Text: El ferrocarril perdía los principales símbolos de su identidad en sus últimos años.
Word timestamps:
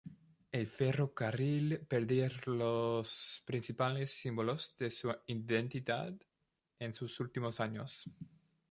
El 0.51 0.65
ferrocarril 0.65 1.81
perdía 1.87 2.27
los 2.47 3.43
principales 3.45 4.09
símbolos 4.11 4.75
de 4.75 4.89
su 4.89 5.15
identidad 5.27 6.11
en 6.79 6.95
sus 6.95 7.19
últimos 7.19 7.59
años. 7.59 8.07